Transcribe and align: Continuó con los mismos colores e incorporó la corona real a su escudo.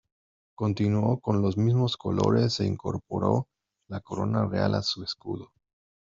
Continuó 0.55 1.19
con 1.19 1.43
los 1.43 1.57
mismos 1.57 1.95
colores 1.95 2.59
e 2.59 2.65
incorporó 2.65 3.45
la 3.87 3.99
corona 4.01 4.47
real 4.47 4.73
a 4.73 4.81
su 4.81 5.03
escudo. 5.03 5.51